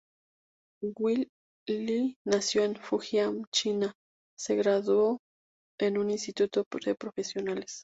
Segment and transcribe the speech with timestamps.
[0.81, 1.25] Well
[1.67, 3.93] Lee, nació en Fujian, China,
[4.35, 5.19] se graduó
[5.79, 7.79] en un Instituto de Profesionales.